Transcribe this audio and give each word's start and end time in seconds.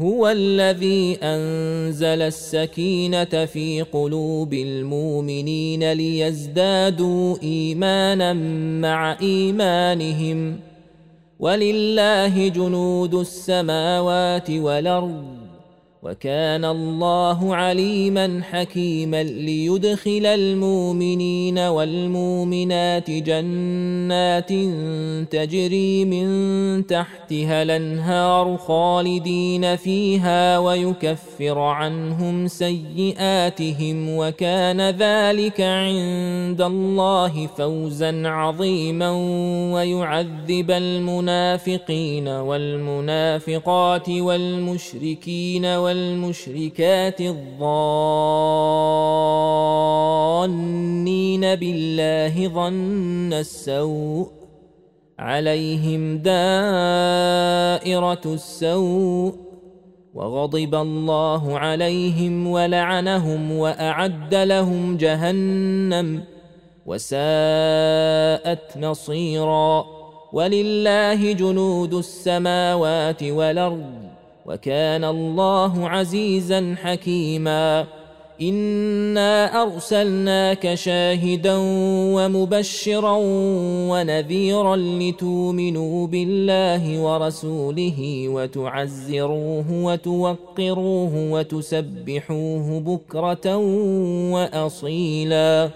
هو 0.00 0.28
الذي 0.28 1.18
أنزل 1.22 2.22
السكينة 2.22 3.24
في 3.24 3.82
قلوب 3.92 4.54
المؤمنين 4.54 5.92
ليزدادوا 5.92 7.36
إيمانا 7.42 8.32
مع 8.80 9.16
إيمانهم. 9.22 10.60
ولله 11.40 12.48
جنود 12.48 13.14
السماوات 13.14 14.50
والأرض. 14.50 15.39
وكان 16.02 16.64
الله 16.64 17.54
عليما 17.54 18.40
حكيما 18.50 19.22
ليدخل 19.22 20.26
المؤمنين 20.26 21.58
والمؤمنات 21.58 23.10
جنات 23.10 24.48
تجري 25.32 26.04
من 26.04 26.86
تحتها 26.86 27.62
الأنهار 27.62 28.56
خالدين 28.56 29.76
فيها 29.76 30.58
ويكفر 30.58 31.58
عنهم 31.58 32.46
سيئاتهم 32.46 34.16
وكان 34.16 34.80
ذلك 34.80 35.60
عند 35.60 36.60
الله 36.60 37.46
فوزا 37.46 38.28
عظيما 38.28 39.10
ويعذب 39.74 40.70
المنافقين 40.70 42.28
والمنافقات 42.28 44.08
والمشركين 44.08 45.66
والمشركات 45.90 47.20
الظانين 47.20 47.84
بالله 51.54 52.48
ظن 52.48 53.32
السوء 53.32 54.28
عليهم 55.18 56.18
دائرة 56.18 56.40
السوء 58.26 59.34
وغضب 60.14 60.74
الله 60.74 61.58
عليهم 61.58 62.46
ولعنهم 62.46 63.52
وأعد 63.52 64.34
لهم 64.34 64.96
جهنم 64.96 66.24
وساءت 66.86 68.76
مصيرا 68.76 69.86
ولله 70.32 71.32
جنود 71.32 71.94
السماوات 71.94 73.22
والأرض 73.22 74.09
وكان 74.46 75.04
الله 75.04 75.88
عزيزا 75.88 76.74
حكيما. 76.82 77.86
انا 78.42 79.62
ارسلناك 79.62 80.74
شاهدا 80.74 81.56
ومبشرا 82.14 83.16
ونذيرا 83.90 84.76
لتؤمنوا 84.76 86.06
بالله 86.06 87.00
ورسوله 87.02 88.28
وتعزروه 88.28 89.64
وتوقروه 89.70 91.12
وتسبحوه 91.14 92.80
بكره 92.80 93.56
واصيلا. 94.32 95.70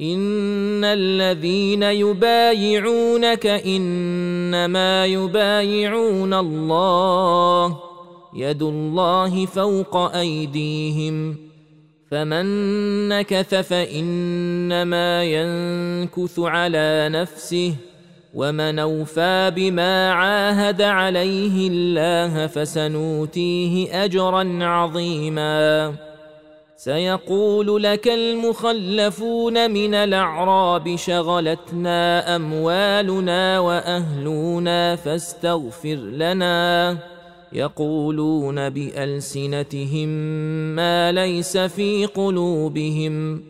ان 0.00 0.84
الذين 0.84 1.82
يبايعونك 1.82 3.46
انما 3.46 5.06
يبايعون 5.06 6.34
الله. 6.34 7.91
يد 8.34 8.62
الله 8.62 9.46
فوق 9.46 9.96
أيديهم 9.96 11.36
فمن 12.10 12.44
نكث 13.08 13.54
فإنما 13.54 15.24
ينكث 15.24 16.38
على 16.38 17.08
نفسه 17.12 17.74
ومن 18.34 18.78
أوفى 18.78 19.52
بما 19.56 20.12
عاهد 20.12 20.82
عليه 20.82 21.68
الله 21.68 22.46
فسنوتيه 22.46 24.04
أجرا 24.04 24.58
عظيما 24.64 25.94
سيقول 26.76 27.82
لك 27.82 28.08
المخلفون 28.08 29.70
من 29.70 29.94
الأعراب 29.94 30.96
شغلتنا 30.96 32.36
أموالنا 32.36 33.58
وأهلنا 33.58 34.96
فاستغفر 34.96 35.94
لنا 35.94 36.98
يقولون 37.54 38.68
بألسنتهم 38.68 40.08
ما 40.76 41.12
ليس 41.12 41.56
في 41.56 42.06
قلوبهم 42.06 43.42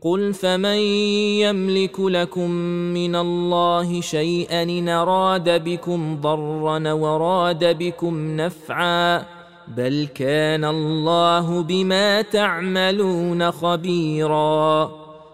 قل 0.00 0.34
فمن 0.34 0.78
يملك 1.44 2.00
لكم 2.00 2.50
من 2.94 3.16
الله 3.16 4.00
شيئا 4.00 4.62
إن 4.62 4.88
أراد 4.88 5.64
بكم 5.64 6.20
ضرا 6.20 6.92
وراد 6.92 7.78
بكم 7.78 8.36
نفعا 8.36 9.26
بل 9.76 10.08
كان 10.14 10.64
الله 10.64 11.62
بما 11.62 12.22
تعملون 12.22 13.50
خبيرا 13.50 14.99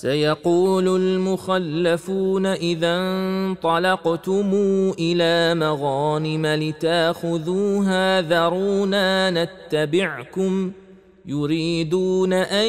سيقول 0.00 0.88
المخلفون 0.88 2.46
إذا 2.46 2.96
انطلقتم 2.96 4.50
إلى 4.98 5.54
مغانم 5.54 6.46
لتأخذوها 6.46 8.20
ذرونا 8.20 9.30
نتبعكم 9.30 10.72
يريدون 11.26 12.32
أن 12.32 12.68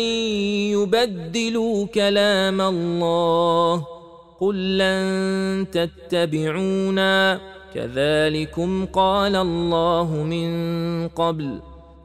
يبدلوا 0.75 1.85
كلام 1.85 2.61
الله 2.61 3.85
قل 4.39 4.77
لن 4.77 5.65
تتبعونا 5.71 7.39
كذلكم 7.73 8.85
قال 8.85 9.35
الله 9.35 10.23
من 10.23 10.51
قبل 11.07 11.59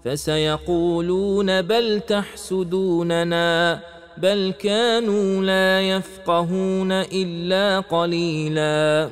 فسيقولون 0.04 1.62
بل 1.62 2.00
تحسدوننا 2.00 3.80
بل 4.22 4.54
كانوا 4.58 5.44
لا 5.44 5.96
يفقهون 5.96 6.92
إلا 6.92 7.80
قليلا. 7.80 9.10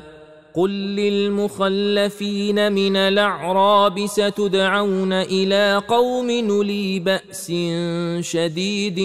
قل 0.55 0.71
للمخلفين 0.71 2.73
من 2.73 2.97
الأعراب 2.97 4.07
ستدعون 4.07 5.13
إلى 5.13 5.83
قوم 5.89 6.31
نلي 6.31 6.99
بأس 6.99 7.53
شديد 8.21 9.01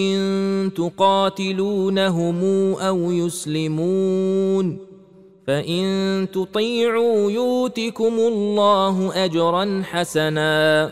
تقاتلونهم 0.76 2.44
أو 2.74 3.12
يسلمون. 3.12 4.78
فإن 5.48 6.28
تطيعوا 6.34 7.32
يؤتكم 7.32 8.14
الله 8.20 9.26
أجرا 9.26 9.84
حسنا. 9.86 10.92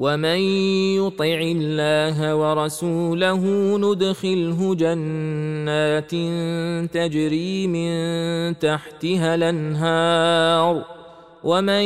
ومن 0.00 0.40
يطع 0.96 1.38
الله 1.56 2.34
ورسوله 2.34 3.42
ندخله 3.78 4.74
جنات 4.74 6.10
تجري 6.94 7.66
من 7.66 7.92
تحتها 8.58 9.34
الانهار 9.34 10.84
ومن 11.44 11.84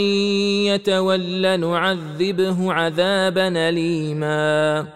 يتول 0.71 1.61
نعذبه 1.61 2.73
عذابا 2.73 3.49
اليما 3.69 4.87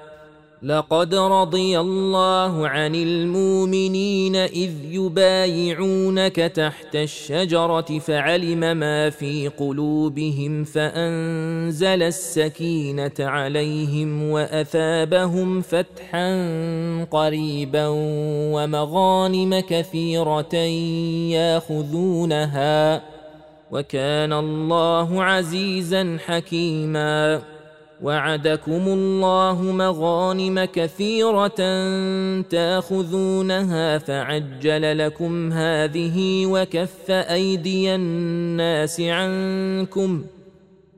لقد 0.63 1.15
رضي 1.15 1.81
الله 1.81 2.69
عن 2.69 2.95
المؤمنين 2.95 4.37
إذ 4.37 4.71
يبايعونك 4.91 6.37
تحت 6.37 6.97
الشجرة 6.97 7.99
فعلم 7.99 8.77
ما 8.77 9.11
في 9.11 9.49
قلوبهم 9.49 10.65
فأنزل 10.65 12.03
السكينة 12.03 13.13
عليهم 13.21 14.31
وأثابهم 14.31 15.61
فتحا 15.61 16.29
قريبا 17.11 17.87
ومغانم 18.55 19.61
كثيرة 19.61 20.55
ياخذونها 21.35 23.03
وكان 23.71 24.33
الله 24.33 25.25
عزيزا 25.25 26.19
حكيما 26.27 27.43
وعدكم 28.03 28.89
الله 28.89 29.63
مغانم 29.63 30.65
كثيرة 30.65 31.57
تاخذونها 32.41 33.99
فعجل 33.99 34.99
لكم 34.99 35.53
هذه 35.53 36.47
وكف 36.47 37.11
أيدي 37.11 37.95
الناس 37.95 39.01
عنكم 39.01 40.25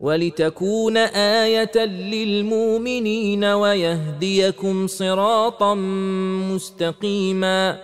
ولتكون 0.00 0.97
آية 0.97 1.85
للمؤمنين 1.85 3.44
ويهديكم 3.44 4.87
صراطا 4.87 5.75
مستقيما 6.55 7.79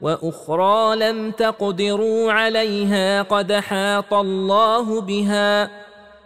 وأخرى 0.00 0.96
لم 0.96 1.30
تقدروا 1.30 2.32
عليها 2.32 3.22
قد 3.22 3.52
حاط 3.52 4.14
الله 4.14 5.00
بها 5.00 5.87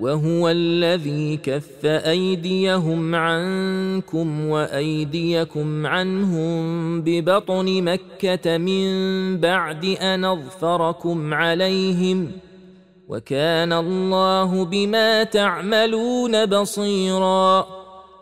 وهو 0.00 0.48
الذي 0.48 1.36
كف 1.36 1.86
أيديهم 1.86 3.14
عنكم 3.14 4.46
وأيديكم 4.46 5.86
عنهم 5.86 7.02
ببطن 7.02 7.82
مكة 7.82 8.58
من 8.58 8.86
بعد 9.40 9.84
أن 9.84 10.24
اظفركم 10.24 11.34
عليهم 11.34 12.30
وكان 13.08 13.72
الله 13.72 14.64
بما 14.64 15.24
تعملون 15.24 16.46
بصيرا 16.46 17.66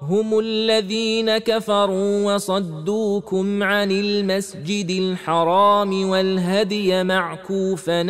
هم 0.02 0.38
الذين 0.38 1.38
كفروا 1.38 2.34
وصدوكم 2.34 3.62
عن 3.62 3.90
المسجد 3.90 4.90
الحرام 4.90 6.08
والهدي 6.08 7.04
معكوفا 7.04 8.00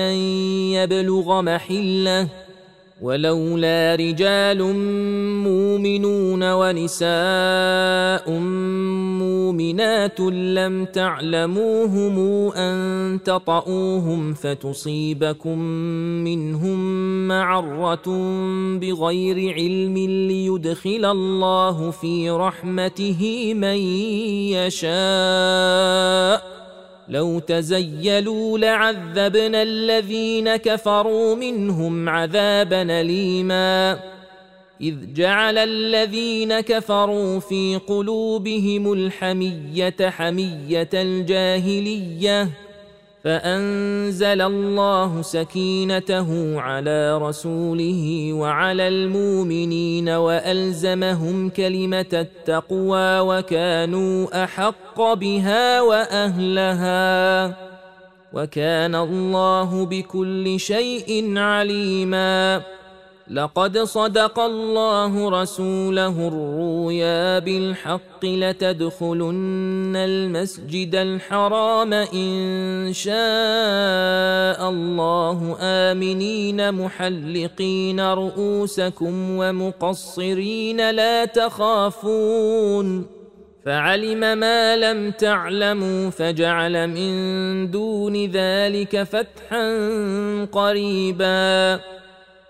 يبلغ 0.72 1.42
محله 1.42 2.45
ولولا 3.02 3.94
رجال 3.94 4.62
مؤمنون 5.44 6.52
ونساء 6.52 8.30
مؤمنات 9.20 10.20
لم 10.20 10.84
تعلموهم 10.84 12.18
أن 12.52 13.18
تطئوهم 13.24 14.34
فتصيبكم 14.34 15.58
منهم 16.24 16.78
معرة 17.28 18.08
بغير 18.78 19.54
علم 19.54 19.96
ليدخل 20.28 21.04
الله 21.04 21.90
في 21.90 22.30
رحمته 22.30 23.54
من 23.54 23.76
يشاء 24.56 26.55
لو 27.08 27.38
تزيلوا 27.38 28.58
لعذبنا 28.58 29.62
الذين 29.62 30.56
كفروا 30.56 31.34
منهم 31.34 32.08
عذابا 32.08 33.00
أليما. 33.00 34.00
إذ 34.80 34.94
جعل 35.14 35.58
الذين 35.58 36.60
كفروا 36.60 37.38
في 37.38 37.80
قلوبهم 37.86 38.92
الحمية 38.92 39.96
حمية 40.00 40.90
الجاهلية 40.94 42.50
فأنزل 43.26 44.40
الله 44.42 45.22
سكينته 45.22 46.60
على 46.60 47.18
رسوله 47.18 48.32
وعلى 48.32 48.88
المؤمنين 48.88 50.08
وألزمهم 50.08 51.48
كلمة 51.48 52.06
التقوى 52.12 53.20
وكانوا 53.20 54.44
أحق 54.44 55.12
بها 55.12 55.80
وأهلها 55.82 57.46
وكان 58.32 58.94
الله 58.94 59.86
بكل 59.86 60.60
شيء 60.60 61.38
عليما 61.38 62.62
لقد 63.30 63.78
صدق 63.78 64.38
الله 64.38 65.42
رسوله 65.42 66.28
الرؤيا 66.28 67.38
بالحق 67.38 68.24
لتدخلن 68.24 69.96
المسجد 69.96 70.94
الحرام 70.94 71.92
إن 71.92 72.92
شاء 72.92 74.68
الله 74.70 75.56
آمنين 75.60 76.74
محلقين 76.74 78.00
رؤوسكم 78.00 79.30
ومقصرين 79.30 80.90
لا 80.90 81.24
تخافون 81.24 83.06
فعلم 83.64 84.38
ما 84.38 84.76
لم 84.76 85.10
تعلموا 85.10 86.10
فجعل 86.10 86.86
من 86.86 87.70
دون 87.70 88.26
ذلك 88.26 89.02
فتحا 89.02 89.64
قريبا 90.52 91.80